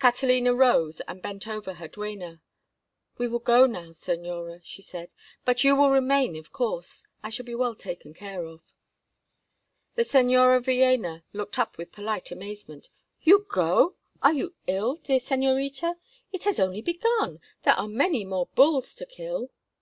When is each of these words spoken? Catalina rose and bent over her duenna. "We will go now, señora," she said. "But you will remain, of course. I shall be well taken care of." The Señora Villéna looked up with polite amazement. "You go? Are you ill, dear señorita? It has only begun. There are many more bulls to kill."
Catalina 0.00 0.54
rose 0.54 1.02
and 1.06 1.20
bent 1.20 1.46
over 1.46 1.74
her 1.74 1.86
duenna. 1.86 2.40
"We 3.18 3.28
will 3.28 3.40
go 3.40 3.66
now, 3.66 3.88
señora," 3.90 4.62
she 4.64 4.80
said. 4.80 5.10
"But 5.44 5.64
you 5.64 5.76
will 5.76 5.90
remain, 5.90 6.34
of 6.34 6.50
course. 6.50 7.04
I 7.22 7.28
shall 7.28 7.44
be 7.44 7.54
well 7.54 7.74
taken 7.74 8.14
care 8.14 8.42
of." 8.46 8.62
The 9.94 10.04
Señora 10.04 10.62
Villéna 10.62 11.24
looked 11.34 11.58
up 11.58 11.76
with 11.76 11.92
polite 11.92 12.30
amazement. 12.30 12.88
"You 13.20 13.46
go? 13.50 13.96
Are 14.22 14.32
you 14.32 14.54
ill, 14.66 14.94
dear 14.96 15.18
señorita? 15.20 15.96
It 16.32 16.44
has 16.44 16.58
only 16.58 16.80
begun. 16.80 17.38
There 17.64 17.74
are 17.74 17.86
many 17.86 18.24
more 18.24 18.46
bulls 18.54 18.94
to 18.94 19.04
kill." 19.04 19.50